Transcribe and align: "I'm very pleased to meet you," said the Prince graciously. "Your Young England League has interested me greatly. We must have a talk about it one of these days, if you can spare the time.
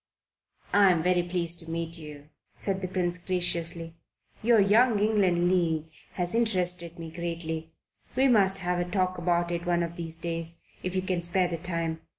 "I'm 0.73 1.03
very 1.03 1.21
pleased 1.21 1.59
to 1.59 1.69
meet 1.69 1.99
you," 1.99 2.29
said 2.57 2.81
the 2.81 2.87
Prince 2.87 3.19
graciously. 3.19 3.97
"Your 4.41 4.59
Young 4.59 4.97
England 4.97 5.47
League 5.51 5.91
has 6.13 6.33
interested 6.33 6.97
me 6.97 7.11
greatly. 7.11 7.71
We 8.15 8.27
must 8.27 8.57
have 8.65 8.79
a 8.79 8.89
talk 8.91 9.19
about 9.19 9.51
it 9.51 9.67
one 9.67 9.83
of 9.83 9.97
these 9.97 10.17
days, 10.17 10.63
if 10.81 10.95
you 10.95 11.03
can 11.03 11.21
spare 11.21 11.49
the 11.49 11.57
time. 11.57 12.01